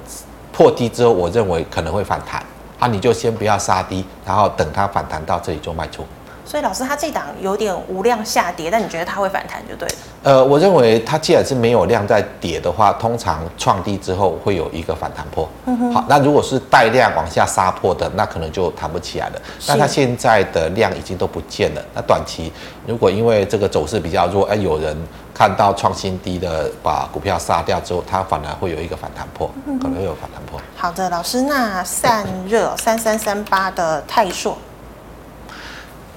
[0.53, 2.41] 破低之后，我认为可能会反弹。
[2.83, 6.05] 那、啊、你就先不要杀低，然后等它反弹到这里就卖出。
[6.45, 9.95] 所以老师，它这档有点无量下跌，但你觉得它会反弹就对了。
[10.23, 15.47] 呃，我认为它既然是没有量在跌的话，通常创低之后会有一个反弹破。
[15.65, 15.93] 嗯哼。
[15.93, 19.41] 好，那如果是带量往下杀破的，那可能就弹不起来了。
[19.65, 21.81] 那它现在的量已经都不见了。
[21.95, 22.51] 那短期
[22.85, 24.93] 如果因为这个走势比较弱，哎，有人
[25.33, 29.49] 看到创新低的把股票杀掉之后，它反而会有一个反弹破，
[29.81, 30.61] 可能会有反弹破。
[30.75, 34.57] 好的，老师，那散热三三三八的泰硕。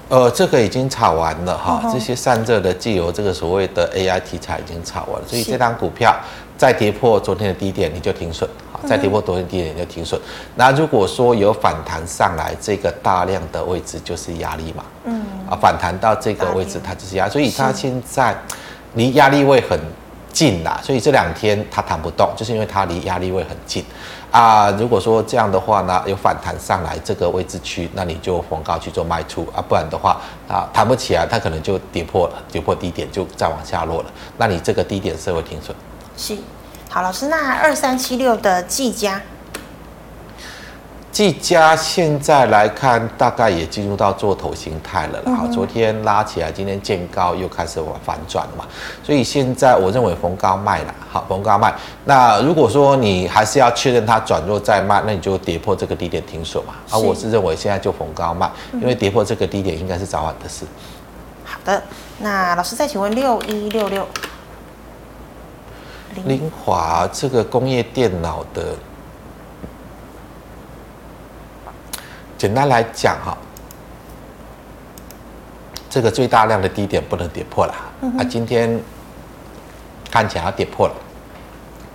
[0.09, 6.15] 呃，这个已经炒完了哈，这些散热的既有这个所谓的 AI 题材已经炒完了，所以这档股票
[6.57, 10.17] 再跌破昨天的低点你就停损，好，再跌破昨天低点你就停损。
[10.55, 18.33] 那如果说有反弹上来，这个大量的位置就是压力嘛，嗯，啊，反弹到这个位置它就是压，所以它现在
[18.97, 19.79] 离压力位很
[20.33, 23.85] 近啦，所以这两天它弹不动，就是因为它离压力位很近。
[24.29, 35.75] 啊，如果说这样的话呢，有反弹上来这个位置区，那你就逢高去做卖出啊，不然的话啊，弹不起来，它可能就跌破，跌破低点就再往下落了，那你这个低点是会停损。
[36.17, 36.37] 是，
[36.89, 39.21] 好，老师，那二三七六的技嘉。
[41.17, 45.19] 技嘉现在来看，大概也进入到做头形态了。
[45.35, 48.63] 好，昨天拉起来，今天见高又开始往反转了嘛。
[49.03, 50.93] 所以现在我认为逢高卖了。
[51.09, 51.73] 好，逢高卖。
[52.05, 56.75] 那如果说你还是要确认它转弱再卖，那你就跌破这个低点停损嘛。
[56.91, 60.65] 啊，我是认为现在就逢高卖，因为跌破这个低点应该是早晚的事。
[61.43, 61.81] 好的，
[62.19, 64.07] 那老师再请问六一六六，
[66.25, 68.75] 凌华这个工业电脑的。
[72.37, 73.35] 简单来讲哈，
[75.89, 77.73] 这个最大量的低点不能跌破了。
[78.01, 78.79] 嗯、啊，今天
[80.11, 80.93] 看起来要跌破了，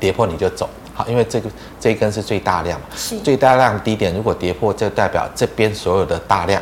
[0.00, 0.68] 跌破你就走。
[0.94, 1.48] 好，因为这个
[1.80, 2.78] 这一根是最大量
[3.22, 6.60] 最大量低点，如果跌破，就代表这边所有的大量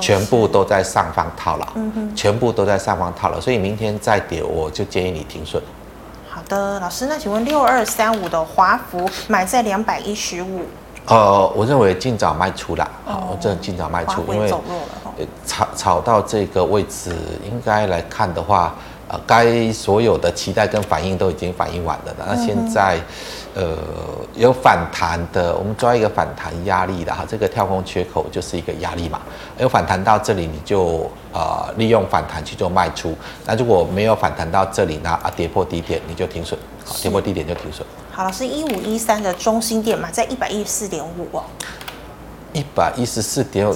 [0.00, 1.66] 全部都在上方套牢，
[2.14, 5.62] 全部都在上方套牢，所以明天再跌，我就建议你停损。
[6.30, 10.62] 好的，老师，那请问六二三五的华孚买在两百一十五。
[11.08, 14.52] 呃，我认为尽早卖出啦，好，我这尽早卖出，因为
[15.46, 18.74] 炒炒到这个位置，应该来看的话，
[19.08, 22.14] 呃，该所有的期待跟反应都已经反应完了。
[22.18, 23.00] 那现在，
[23.54, 23.74] 呃，
[24.34, 29.18] 有反弹的，我们抓一个反弹压力的哈，这个跳空缺口就是一个压力嘛。
[29.58, 33.16] 有反弹到这里，你就呃利用反弹去做卖出。
[33.46, 36.58] 那如果没有反弹到这里呢，啊跌破低点你就停损，
[36.88, 37.86] 好，跌破低点就停损。
[38.10, 41.44] 好，老师，一五一三的中心点嘛，在一百一十四点五哦。
[42.54, 43.74] 一百一十四点五，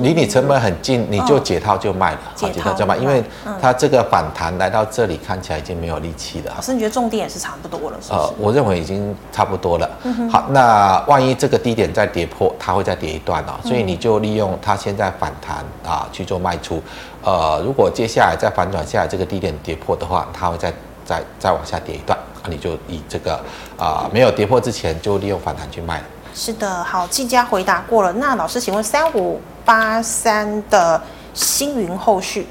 [0.00, 3.22] 离你成本很近，你就解套就卖了，好，解套就卖，因为
[3.60, 6.52] 它这个反弹来到这里看起来已经没有力气了。
[6.54, 8.20] 老师，你觉得重点也是差不多了，是不是？
[8.20, 9.90] 呃，我认为已经差不多了。
[10.30, 16.80] 好，那万一这个低点再跌破，它会再跌一段哦，所以你就利用它现在反弹啊去做卖出。
[17.24, 20.72] 呃，如果接下来再反转下来，这个低点跌破的话，它会再
[21.04, 23.40] 再再往下跌一段，那你就以这个
[23.78, 26.04] 啊没有跌破之前就利用反弹去卖了。
[26.34, 28.12] 是的，好，技嘉回答过了。
[28.14, 31.00] 那老师，请问三五八三的
[31.34, 32.46] 星云后续？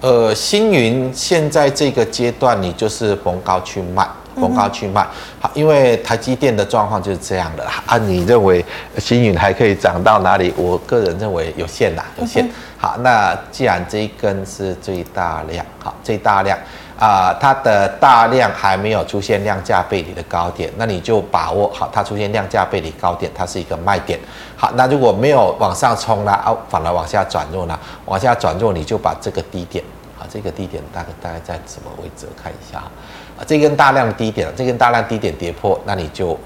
[0.00, 5.06] 呃，星云现在这个阶段，你就是逢高去卖，逢高去卖。
[5.38, 7.98] 好，因为台积电的状况就是这样的啊。
[7.98, 8.64] 你认为
[8.96, 10.54] 星云还可以涨到哪里？
[10.56, 12.50] 我个人认为有限啦，有限。
[12.78, 16.58] 好，那既然这一根是最大量，好，最大量。
[17.00, 24.20] 啊、呃，它的大量还没有出现量价背离的高点，那你就把握好它出现量价背离高点，它是一个卖点。
[24.54, 27.78] 好，那如果没有往上冲了，啊，反而往下转弱呢？
[28.04, 29.82] 往下转弱，你就把这个低点，
[30.18, 32.28] 啊，这个低点大概大概在什么位置？
[32.40, 36.38] 看一下啊，这根大量低点，这根大量低点跌破，那你就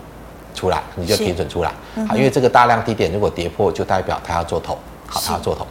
[0.54, 1.72] 出来，你就停准出来。
[1.96, 4.78] 嗯、好，因为这个大量低点如果跌破，就代表它要做头。
[5.08, 5.66] 好，它要做头。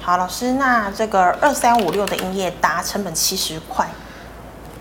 [0.00, 3.84] 好，老师，那这个二三五六的营业达成本七十块。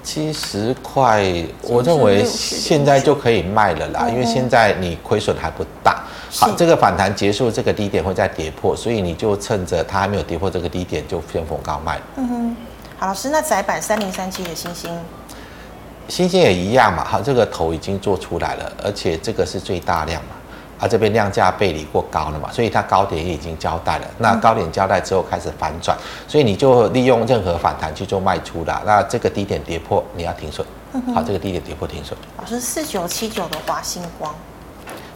[0.03, 1.23] 七十块，
[1.61, 6.03] 我认为现在就可以卖了啦，因为现在你亏损还不大。
[6.31, 11.99] 好，这个反弹结束，这个低点会再跌破，所以你就趁着它还没有跌破这个低点，就先逢高卖。
[12.17, 12.55] 嗯哼，
[12.97, 14.97] 好，老师，那窄板三零三七的星星，
[16.07, 20.29] 星星也一样嘛，好，这个头已经做出来了，而且这个是最大量嘛。
[20.79, 24.07] 啊，这边量价背离过高了嘛，所以它高点也已经交代了。
[24.17, 28.81] 那高点交代之后开始反转，所以你就利用任何反弹去做卖出啦。
[28.85, 30.65] 那这个低点跌破，你要停损。
[31.13, 32.17] 好，这个低点跌破停损。
[32.37, 34.33] 老师，四九七九的华星光，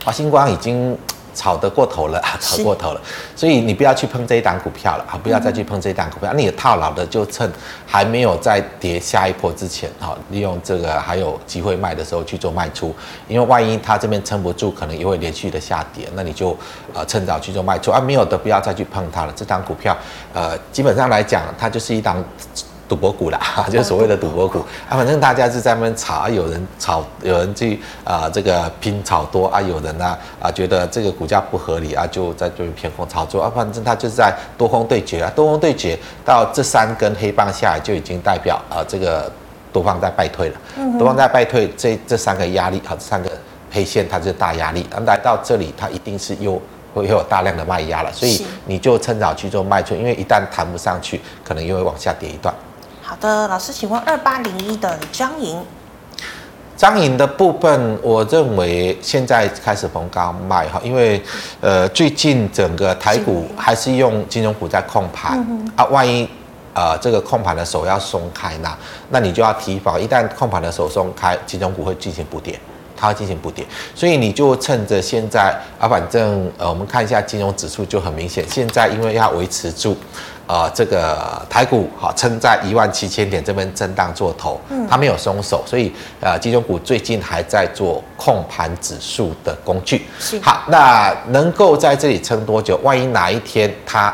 [0.03, 0.97] 华星光已经。
[1.33, 3.01] 炒得过头了， 炒过头了，
[3.35, 5.19] 所以你不要去碰这一档股票了啊！
[5.21, 6.31] 不要再去碰这一档股票。
[6.33, 7.51] 你套牢的就趁
[7.85, 12.95] 还没有再跌下一波之前，好，利用这个还有机会卖的时候去做卖出，
[13.27, 16.57] 因为万一它这边撑不住，可能也会连续的下跌，那你就
[16.93, 17.99] 呃趁早去做卖出啊！
[17.99, 19.33] 没有的不要再去碰它了。
[19.35, 19.97] 这档股票，
[20.33, 22.23] 呃，基本上来讲，它就是一档。
[22.93, 23.39] 赌博股啦，
[23.71, 24.59] 就是所谓的赌博股。
[24.87, 39.31] 啊，反正大家是在那边炒啊，有人炒，有人去啊、呃，这个拼炒多啊，有人呢啊，啊觉得这个股价不合理啊，就在这边偏空操作啊，反正他就是在多空对决啊，多空对决到这三根黑棒下来就已经代表啊，这个
[39.71, 40.55] 多方在败退了，
[40.99, 43.31] 多方在败退，这这三个压力啊，这三个
[43.71, 46.61] 黑线它就是大压力，啊，来到这里它一定是又
[46.93, 52.53] 会有大量的卖压了，所以你就趁早去做卖出，因为一旦弹不上去，可能又会往下跌一段。
[53.13, 55.63] 好的，老师，请问二八零一的张银，
[56.75, 61.21] 张银的部分，我认为现在开始逢高卖哈，因为
[61.61, 66.27] 呃最近整个台股还是用金融股在控盘、嗯、啊，万一
[66.73, 68.75] 呃这个控盘的手要松开呢，
[69.11, 72.59] 那你就要提防，一旦控盘的手松开，金融股会进行补跌，
[72.97, 79.95] 它会进行补跌，所以你就趁着现在啊，反正呃我们看一下金融指数就很明显，现在因为要维持住。
[80.45, 90.05] 呃，这个台股好撑在一万七千点这边震荡做头，嗯，它没有松手，所以呃，金融股最近还在做控盘指数的工具。
[90.19, 92.77] 是好，那能够在这里撑多久？
[92.83, 94.13] 万一哪一天它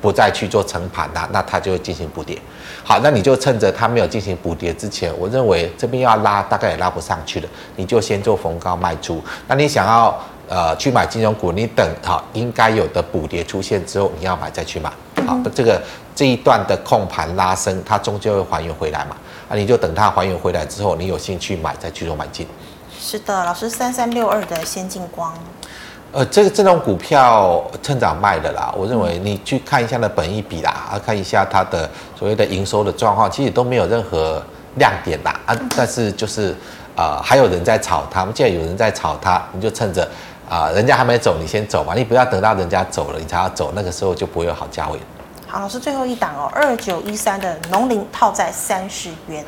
[0.00, 2.36] 不再去做撑盘了，那它就会进行补跌。
[2.82, 9.22] 好，那你就趁着它没有进行补跌之前，我认为这边要拉大概也拉不上去了，你就先做逢高卖出。
[9.46, 10.18] 那你想要
[10.48, 14.90] 呃去买金融股，你等好应该有的补跌出现之后，你要买再去买。
[15.28, 15.78] 好，这个
[16.14, 19.14] 这一段的控盘拉升，它终究会还原回来嘛？
[19.50, 22.46] 啊，你就等它还原回来之后，你有兴趣买再去做买进。
[22.98, 25.34] 是的，老师，三三六二的先进光，
[26.12, 28.72] 呃，这个这种股票趁早卖的啦。
[28.74, 34.42] 我认为你去看一下的本益比啦，啊，看一下它的所谓的营收的状况，其实都没有任何
[34.76, 35.38] 亮点啦。
[35.44, 36.52] 啊，但是就是
[36.96, 40.08] 啊、呃，还有人在炒它，既然有人在炒它，你就趁着。
[40.50, 44.98] 啊，人家还没走，你先走嘛，你不要等到人家走了，你才要走，那个时候就不会有好价位。
[45.50, 49.42] 好，老师最后一档哦，二九一三的农林套在三十元。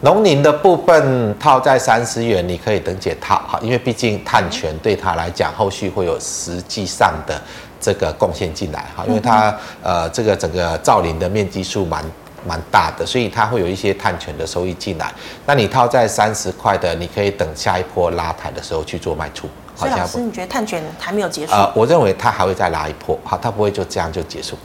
[0.00, 7.38] 农林的部分套在三十元，你可以等解套哈，因为毕竟碳权对他来讲，后续会有实际上的
[7.80, 12.04] 这个贡献进来哈，因为它呃这个整个造林的面积数蛮
[12.46, 15.12] 蛮大的，所以它会有一些碳权的收益进来。
[15.44, 19.48] 那你套在三十块的，你可以等下一波拉抬的时候去做卖出。
[19.74, 21.52] 所以老师，你觉得碳权还没有结束？
[21.52, 24.56] 呃，我认为它还会再拉一波，好，它不会就这样就结束。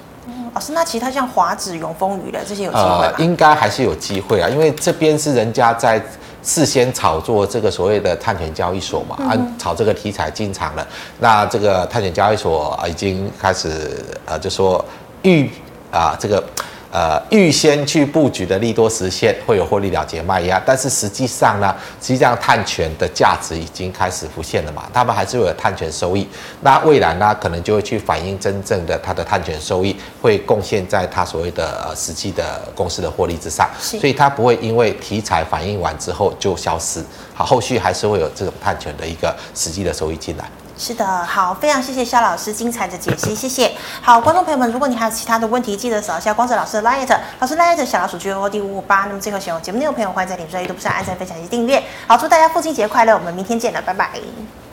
[0.56, 3.02] 嗯，老师，那其他像华子、永丰鱼的这些有机会吗？
[3.02, 6.02] 呃，应该还是有机会啊，因为这边是人家在
[6.42, 10.88] 事先炒作这个所谓的碳权交易所嘛，啊，炒这个题材进场了。
[11.20, 14.84] 那这个碳权交易所已经开始呃，就说
[15.24, 15.50] 预
[15.92, 16.44] 啊这个。
[16.92, 26.26] 呃，预先去布局的利多实现会有获利了结卖压，但是实际上呢，实际上碳权的价值已经开始浮现了嘛，他们还是会有碳权收益，
[26.62, 40.50] 那未来呢，可能就会去反映真正的它的碳权收益会贡献在它所谓的呃实际的公司的获利之上，所以它不会因为题材反映完之后就消失，好，后续还是会有这种碳权的一个实际的收益进来。
[40.78, 43.72] 是的，好，非常谢谢肖老师精彩的解析，谢谢。
[44.02, 49.06] 好，观众朋友们，如果你还有其他的问题，记得扫一下光泽老师的 LINE，老师 LINE 小老鼠 G O D 五五八。
[49.06, 51.82] 那么最后，喜欢节目内容朋友，欢迎在脸书、YouTube 上按赞、分享及订阅。
[52.08, 54.65] 好，祝大家父亲节快乐，我们明天见了，拜拜。